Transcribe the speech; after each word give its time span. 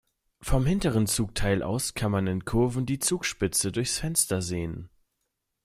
Vom 0.41 0.65
hinteren 0.65 1.05
Zugteil 1.05 1.61
aus 1.61 1.93
kann 1.93 2.11
man 2.11 2.25
in 2.25 2.43
Kurven 2.43 2.87
die 2.87 2.97
Zugspitze 2.97 3.71
durchs 3.71 3.99
Fenster 3.99 4.41
sehen. 4.41 4.89